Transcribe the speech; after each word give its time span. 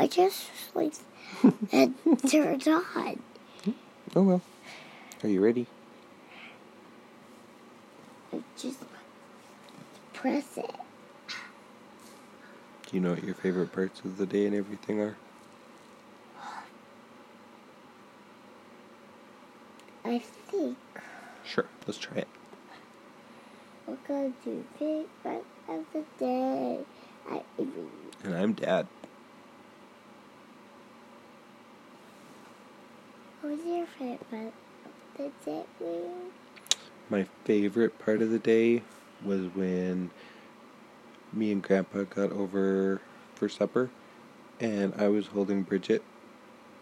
I 0.00 0.06
just 0.06 0.48
like 0.74 0.94
and 1.72 1.94
turned 2.26 2.66
on. 2.66 3.22
Oh 4.16 4.22
well. 4.22 4.40
Are 5.22 5.28
you 5.28 5.44
ready? 5.44 5.66
I 8.32 8.40
just 8.56 8.78
press 10.14 10.56
it. 10.56 10.74
Do 12.86 12.96
you 12.96 13.00
know 13.00 13.10
what 13.10 13.22
your 13.22 13.34
favorite 13.34 13.72
parts 13.72 14.00
of 14.00 14.16
the 14.16 14.24
day 14.24 14.46
and 14.46 14.54
everything 14.54 15.00
are? 15.02 15.16
I 20.02 20.18
think 20.18 20.78
Sure, 21.44 21.66
let's 21.86 21.98
try 21.98 22.16
it. 22.16 22.28
we're 23.86 23.96
gonna 24.08 24.32
do 24.46 24.64
big 24.78 25.06
part 25.22 25.44
of 25.68 25.84
the 25.92 26.04
day. 26.18 26.80
I 27.30 27.42
mean, 27.58 27.90
And 28.24 28.34
I'm 28.34 28.54
Dad. 28.54 28.86
Was 33.50 33.64
your 33.66 33.86
favorite 33.86 34.28
part 34.30 34.52
of 35.18 35.32
the 35.44 35.64
day? 35.80 36.10
My 37.08 37.26
favorite 37.44 37.98
part 37.98 38.22
of 38.22 38.30
the 38.30 38.38
day 38.38 38.82
was 39.24 39.46
when 39.54 40.10
me 41.32 41.50
and 41.50 41.60
Grandpa 41.60 42.04
got 42.04 42.30
over 42.30 43.00
for 43.34 43.48
supper, 43.48 43.90
and 44.60 44.94
I 44.96 45.08
was 45.08 45.26
holding 45.26 45.62
Bridget, 45.62 46.04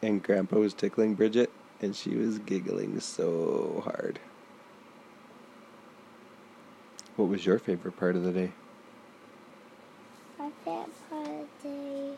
and 0.03 0.23
Grandpa 0.23 0.59
was 0.59 0.75
tickling 0.75 1.15
Bridget, 1.15 1.51
and 1.81 1.97
she 1.97 2.17
was 2.17 2.39
giggling 2.39 3.01
so 3.01 3.83
hard. 3.85 4.19
What 7.17 7.29
was 7.29 7.47
your 7.47 7.59
favorite 7.59 7.97
part 7.97 8.15
of 8.15 8.25
the 8.25 8.33
day? 8.33 8.53
My 10.39 10.51
favorite 10.65 10.91
part 11.09 11.27
of 11.27 11.47
the 11.63 11.69
day. 11.69 12.17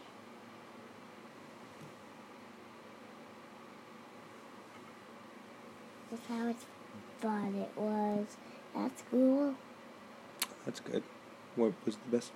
Was 6.10 6.20
how 6.30 6.45
much 6.45 6.56
fun 7.20 7.54
it 7.56 7.70
was 7.76 8.26
at 8.76 8.98
school. 8.98 9.54
That's 10.64 10.80
good. 10.80 11.02
What 11.56 11.73
was 11.84 11.96
the 11.96 12.16
best? 12.16 12.32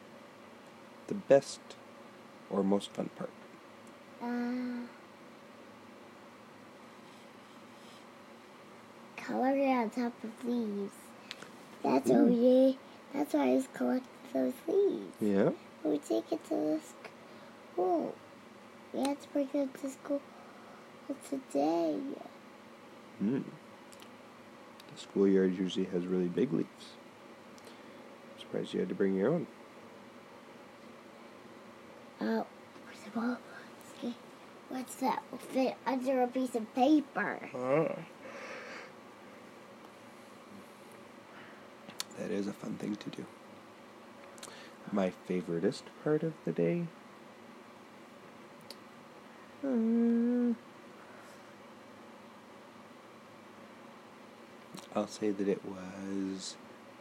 The 1.06 1.14
best 1.14 1.60
or 2.50 2.64
most 2.64 2.90
fun 2.90 3.10
part? 3.16 3.30
Uh, 4.20 4.86
coloring 9.16 9.70
on 9.70 9.90
top 9.90 10.12
of 10.24 10.44
leaves. 10.44 10.94
That's 11.82 12.10
what 12.10 12.24
we. 12.24 12.78
That's 13.12 13.32
why 13.32 13.50
I 13.50 13.54
was 13.54 13.68
collecting 13.72 14.08
those 14.32 14.54
leaves. 14.66 15.16
Yeah. 15.20 15.50
We 15.84 15.98
take 15.98 16.32
it 16.32 16.42
to 16.48 16.54
the 16.54 16.80
school. 17.72 18.14
We 18.92 19.00
had 19.00 19.20
to 19.20 19.28
bring 19.28 19.48
them 19.52 19.70
to 19.82 19.90
school 19.90 20.20
today. 21.28 21.98
Hmm. 23.18 23.42
Schoolyard 25.10 25.56
usually 25.56 25.86
has 25.86 26.06
really 26.06 26.28
big 26.28 26.52
leaves. 26.52 26.69
I'm 28.34 28.41
Surprised 28.41 28.74
you 28.74 28.80
had 28.80 28.88
to 28.88 28.94
bring 28.94 29.14
your 29.14 29.33
own. 29.33 29.46
Oh, 32.20 32.46
first 32.86 33.06
of 33.06 33.16
all, 33.16 33.36
what's 34.69 34.94
that? 34.96 35.22
Will 35.30 35.38
fit 35.38 35.77
under 35.86 36.22
a 36.22 36.27
piece 36.27 36.55
of 36.55 36.74
paper. 36.74 37.38
That 42.18 42.30
is 42.30 42.46
a 42.46 42.52
fun 42.52 42.74
thing 42.74 42.96
to 42.96 43.11
do. 43.11 43.24
My 44.92 45.12
favoriteest 45.28 45.83
part 46.02 46.22
of 46.22 46.33
the 46.44 46.52
day? 46.52 46.86
Hmm. 49.62 50.03
I'll 54.96 55.08
say 55.08 55.30
that 55.30 55.48
it 55.48 55.60
was 55.64 56.55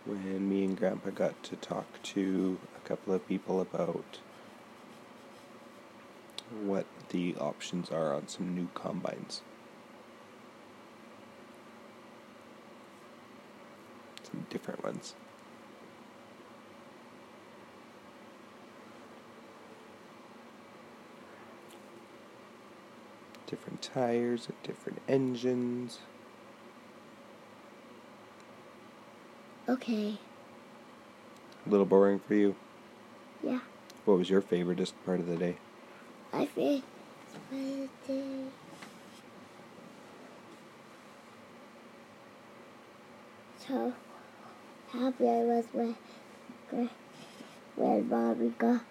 when 0.05 0.49
me 0.49 0.65
and 0.65 0.75
Grandpa 0.75 1.11
got 1.11 1.43
to 1.43 1.55
talk 1.57 1.85
to 2.01 2.57
a 2.75 2.87
couple 2.87 3.13
of 3.13 3.27
people 3.27 3.61
about 3.61 4.17
what 6.63 6.87
the 7.09 7.35
options 7.35 7.91
are 7.91 8.15
on 8.15 8.27
some 8.27 8.55
new 8.55 8.67
combines. 8.73 9.41
Some 14.23 14.47
different 14.49 14.83
ones. 14.83 15.13
Different 23.45 23.83
tires 23.83 24.47
different 24.63 24.99
engines. 25.07 25.99
Okay, 29.73 30.13
A 31.65 31.69
little 31.69 31.85
boring 31.87 32.19
for 32.19 32.35
you. 32.35 32.55
yeah, 33.43 33.59
What 34.05 34.19
was 34.19 34.29
your 34.29 34.41
favoriteest 34.41 34.93
part 35.03 35.19
of 35.19 35.27
the 35.27 35.35
day? 35.35 35.57
I 36.31 36.45
think 36.45 36.83
it's 37.25 37.51
my 37.51 37.89
day. 38.07 38.43
So 43.57 43.93
happy 44.91 45.27
I 45.27 45.43
was 45.43 45.65
when, 45.73 45.95
when, 47.75 48.09
mommy 48.09 48.49
got 48.49 48.81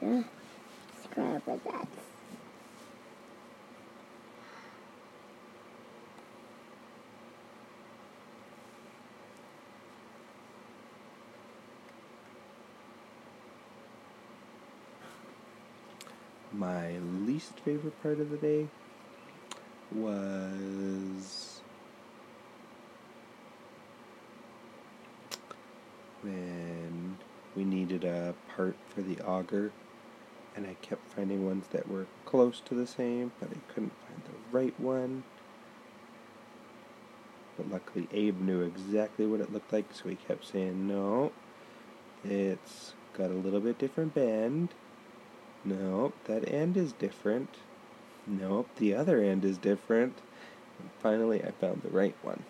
the 0.00 0.24
scrabble 1.04 1.60
nuts. 1.64 2.11
My 16.52 16.98
least 16.98 17.58
favorite 17.60 18.00
part 18.02 18.20
of 18.20 18.30
the 18.30 18.36
day 18.36 18.68
was 19.90 21.62
when 26.22 27.16
we 27.56 27.64
needed 27.64 28.04
a 28.04 28.34
part 28.54 28.76
for 28.94 29.02
the 29.02 29.20
auger 29.22 29.72
and 30.54 30.66
I 30.66 30.74
kept 30.82 31.10
finding 31.12 31.46
ones 31.46 31.66
that 31.72 31.88
were 31.88 32.06
close 32.26 32.60
to 32.66 32.74
the 32.74 32.86
same, 32.86 33.32
but 33.40 33.48
I 33.50 33.72
couldn't 33.72 33.92
find 34.06 34.22
the 34.24 34.56
right 34.56 34.78
one. 34.78 35.24
But 37.56 37.70
luckily 37.70 38.08
Abe 38.12 38.40
knew 38.40 38.60
exactly 38.60 39.26
what 39.26 39.40
it 39.40 39.52
looked 39.52 39.72
like, 39.72 39.86
so 39.92 40.08
he 40.08 40.16
kept 40.16 40.46
saying, 40.46 40.86
no, 40.86 41.32
it's 42.24 42.92
got 43.16 43.30
a 43.30 43.34
little 43.34 43.60
bit 43.60 43.78
different 43.78 44.14
bend. 44.14 44.70
Nope, 45.64 46.14
that 46.24 46.48
end 46.52 46.76
is 46.76 46.92
different. 46.92 47.48
Nope, 48.26 48.68
the 48.76 48.94
other 48.94 49.20
end 49.20 49.44
is 49.44 49.58
different. 49.58 50.18
And 50.78 50.90
finally, 51.00 51.42
I 51.42 51.52
found 51.52 51.82
the 51.82 51.90
right 51.90 52.16
one. 52.22 52.42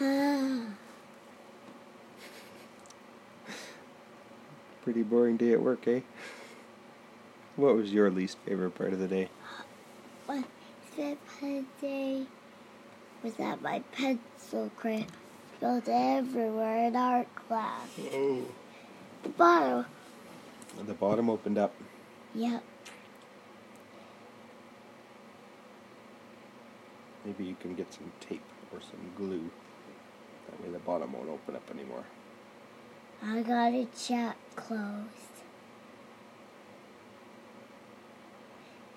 Ah, 0.00 0.66
Pretty 4.82 5.02
boring 5.02 5.36
day 5.36 5.52
at 5.52 5.62
work, 5.62 5.86
eh? 5.88 6.00
What 7.56 7.76
was 7.76 7.92
your 7.92 8.10
least 8.10 8.38
favorite 8.44 8.74
part 8.74 8.92
of 8.92 8.98
the 8.98 9.08
day? 9.08 9.28
my 10.28 10.44
favorite 10.90 11.18
part 11.40 11.52
of 11.52 11.64
the 11.80 11.86
day 11.86 12.26
was 13.22 13.34
that 13.36 13.62
my 13.62 13.80
pencil 13.92 14.70
crayon 14.76 15.06
spilled 15.56 15.88
everywhere 15.88 16.88
in 16.88 16.96
art 16.96 17.28
class. 17.34 17.88
Oh. 18.12 18.44
The 19.24 19.30
bottom, 19.30 19.86
The 20.86 20.94
bottom 20.94 21.28
opened 21.30 21.58
up. 21.58 21.74
yep. 22.34 22.62
Maybe 27.24 27.44
you 27.44 27.56
can 27.58 27.74
get 27.74 27.92
some 27.92 28.12
tape 28.20 28.42
or 28.72 28.80
some 28.80 29.00
glue. 29.16 29.50
That 30.46 30.62
way 30.62 30.70
the 30.70 30.78
bottom 30.78 31.14
won't 31.14 31.30
open 31.30 31.56
up 31.56 31.68
anymore. 31.70 32.04
I 33.22 33.40
got 33.42 33.72
a 33.72 33.86
chat 33.98 34.36
closed. 34.56 35.08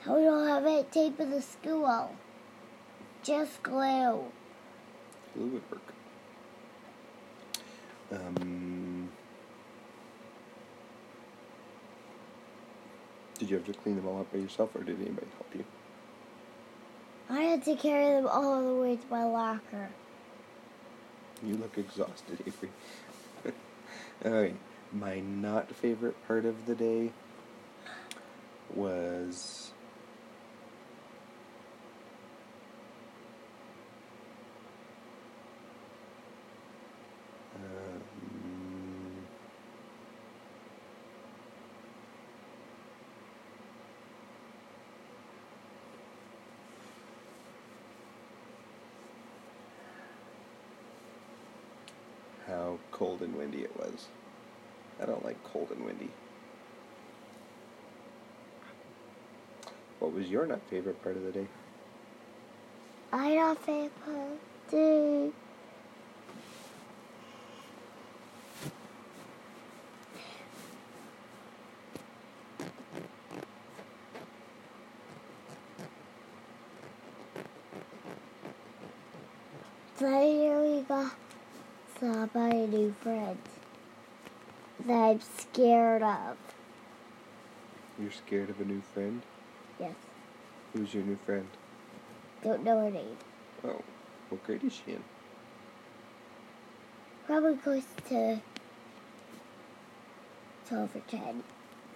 We 0.06 0.24
don't 0.24 0.48
have 0.48 0.66
any 0.66 0.84
tape 0.84 1.20
in 1.22 1.32
the 1.32 1.42
school. 1.42 2.12
Just 3.24 3.64
glue. 3.64 4.26
Glue 5.34 5.48
would 5.48 5.72
work. 5.72 5.94
Um, 8.12 8.57
did 13.38 13.50
you 13.50 13.58
have 13.58 13.66
to 13.66 13.74
clean 13.74 13.96
them 13.96 14.08
all 14.08 14.20
up 14.22 14.32
by 14.32 14.40
yourself, 14.40 14.76
or 14.76 14.84
did 14.84 15.00
anybody 15.00 15.28
help 15.38 15.56
you? 15.56 15.64
I 17.30 17.42
had 17.42 17.64
to 17.66 17.76
carry 17.76 18.16
them 18.16 18.28
all 18.28 18.76
the 18.76 18.82
way 18.82 18.96
to 18.96 19.04
my 19.10 19.26
locker. 19.26 19.90
You 21.44 21.56
look 21.56 21.78
exhausted, 21.78 22.40
Avery. 22.48 22.72
Alright, 24.26 24.56
my 24.92 25.20
not 25.20 25.70
favorite 25.76 26.16
part 26.28 26.46
of 26.46 26.66
the 26.66 26.74
day 26.74 27.12
was 28.74 29.72
um, 37.56 38.02
cold 52.92 53.22
and 53.22 53.36
windy 53.36 53.60
it 53.60 53.76
was. 53.78 54.08
I 55.02 55.06
don't 55.06 55.24
like 55.24 55.42
cold 55.44 55.72
and 55.72 55.86
windy. 55.86 56.10
What 60.00 60.14
was 60.14 60.28
your 60.28 60.46
not 60.46 60.62
favorite 60.70 61.02
part 61.04 61.18
of 61.18 61.24
the 61.24 61.32
day? 61.32 61.48
I 63.12 63.36
don't 63.36 63.60
think 63.60 63.92
do. 64.70 65.34
Later 80.00 80.62
we 80.62 80.82
got 80.82 81.12
saw 82.00 82.28
by 82.28 82.50
a 82.50 82.68
new 82.68 82.94
friend 83.02 83.38
that 84.86 84.94
I'm 84.94 85.22
scared 85.22 86.04
of. 86.04 86.38
You're 88.00 88.12
scared 88.12 88.52
of 88.52 88.62
a 88.62 88.66
new 88.66 88.82
friend? 88.94 89.24
Yes. 89.80 89.96
Who's 90.74 90.94
your 90.94 91.04
new 91.04 91.18
friend? 91.26 91.48
Don't 92.44 92.64
know 92.64 92.82
her 92.82 92.92
name. 92.92 93.18
Oh, 93.64 93.82
what 94.30 94.44
grade 94.44 94.64
is 94.64 94.74
she 94.74 94.92
in? 94.94 95.04
Probably 97.26 97.56
close 97.58 97.86
to 98.10 98.40
12 100.70 100.96
or 100.96 101.02
10. 101.08 101.44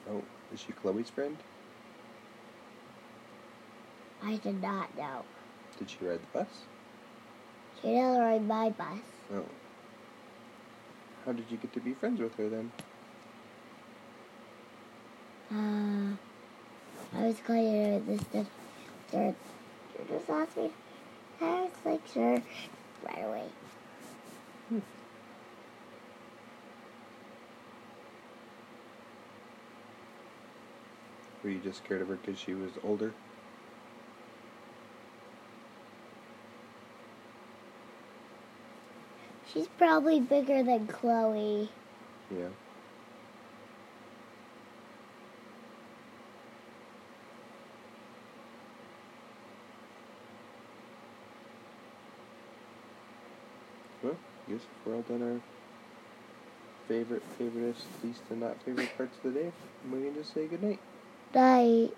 Oh, 0.10 0.24
is 0.52 0.62
she 0.62 0.72
Chloe's 0.72 1.10
friend? 1.10 1.38
I 4.24 4.38
did 4.38 4.62
not 4.62 4.96
know. 4.98 5.24
Did 5.78 5.90
she 5.90 5.98
ride 6.02 6.22
the 6.22 6.40
bus? 6.40 6.48
She 7.82 7.88
didn't 7.90 8.20
ride 8.20 8.48
my 8.48 8.70
bus. 8.70 9.00
Oh. 9.34 9.46
How 11.26 11.32
did 11.34 11.46
you 11.50 11.58
get 11.58 11.72
to 11.74 11.80
be 11.80 11.94
friends 11.94 12.20
with 12.20 12.36
her 12.36 12.50
then? 12.50 12.72
Uh, 15.52 16.16
I 17.18 17.28
was 17.28 17.38
calling 17.46 17.72
her 17.74 18.00
this 18.00 18.22
stuff. 18.22 18.48
Sure, 19.12 19.36
just 20.10 20.30
asked 20.30 20.58
me. 20.58 20.72
I 21.42 21.62
was 21.64 21.72
like, 21.86 22.02
sure, 22.12 22.42
right 23.06 23.24
away. 23.26 23.44
Were 31.44 31.50
you 31.50 31.60
just 31.60 31.84
scared 31.84 32.02
of 32.02 32.08
her 32.08 32.16
because 32.16 32.40
she 32.40 32.54
was 32.54 32.72
older? 32.84 33.14
She's 39.54 39.68
probably 39.78 40.20
bigger 40.20 40.64
than 40.64 40.88
Chloe. 40.88 41.70
Yeah. 42.30 42.48
Well, 54.04 54.16
I 54.48 54.52
guess 54.52 54.62
if 54.62 54.88
we're 54.88 54.96
all 54.96 55.02
done 55.02 55.22
our 55.22 55.42
favorite, 56.88 57.24
favoriteest, 57.40 57.84
least, 58.04 58.22
and 58.30 58.40
not 58.40 58.56
favorite 58.64 58.90
parts 58.96 59.18
of 59.24 59.34
the 59.34 59.40
day, 59.40 59.52
we 59.92 60.02
can 60.02 60.16
just 60.16 60.34
say 60.34 60.46
goodnight. 60.48 60.80
Night. 61.34 61.92